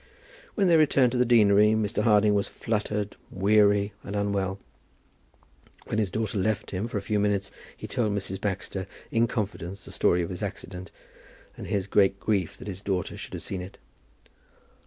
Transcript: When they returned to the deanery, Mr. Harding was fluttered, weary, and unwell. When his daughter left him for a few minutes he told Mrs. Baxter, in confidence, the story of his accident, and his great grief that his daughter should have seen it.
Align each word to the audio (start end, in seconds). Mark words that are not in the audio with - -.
When 0.55 0.65
they 0.65 0.77
returned 0.77 1.11
to 1.11 1.19
the 1.19 1.25
deanery, 1.27 1.73
Mr. 1.73 2.01
Harding 2.01 2.33
was 2.33 2.47
fluttered, 2.47 3.15
weary, 3.29 3.93
and 4.03 4.15
unwell. 4.15 4.57
When 5.85 5.99
his 5.99 6.09
daughter 6.09 6.39
left 6.39 6.71
him 6.71 6.87
for 6.87 6.97
a 6.97 7.03
few 7.03 7.19
minutes 7.19 7.51
he 7.77 7.85
told 7.85 8.11
Mrs. 8.11 8.41
Baxter, 8.41 8.87
in 9.11 9.27
confidence, 9.27 9.85
the 9.85 9.91
story 9.91 10.23
of 10.23 10.31
his 10.31 10.41
accident, 10.41 10.89
and 11.55 11.67
his 11.67 11.85
great 11.85 12.19
grief 12.19 12.57
that 12.57 12.67
his 12.67 12.81
daughter 12.81 13.15
should 13.15 13.33
have 13.35 13.43
seen 13.43 13.61
it. 13.61 13.77